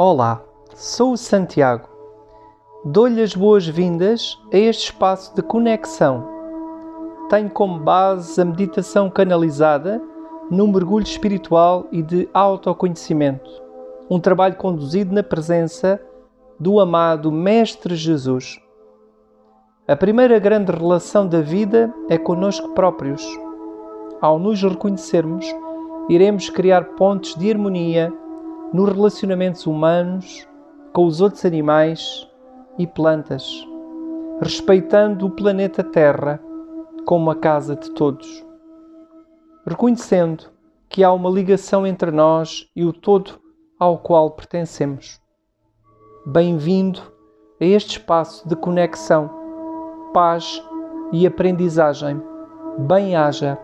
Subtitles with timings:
[0.00, 0.44] Olá,
[0.76, 1.88] sou o Santiago.
[2.84, 6.24] Dou-lhe as boas-vindas a este espaço de conexão.
[7.28, 10.00] Tem como base a meditação canalizada
[10.48, 13.50] num mergulho espiritual e de autoconhecimento.
[14.08, 16.00] Um trabalho conduzido na presença
[16.60, 18.56] do amado Mestre Jesus.
[19.88, 23.26] A primeira grande relação da vida é conosco próprios.
[24.20, 25.44] Ao nos reconhecermos,
[26.08, 28.12] iremos criar pontos de harmonia
[28.72, 30.46] nos relacionamentos humanos,
[30.92, 32.28] com os outros animais
[32.78, 33.66] e plantas,
[34.40, 36.40] respeitando o planeta Terra
[37.04, 38.44] como a casa de todos.
[39.66, 40.44] Reconhecendo
[40.88, 43.40] que há uma ligação entre nós e o todo
[43.78, 45.20] ao qual pertencemos.
[46.26, 47.00] Bem-vindo
[47.60, 49.30] a este espaço de conexão,
[50.12, 50.62] paz
[51.12, 52.20] e aprendizagem.
[52.78, 53.58] Bem-haja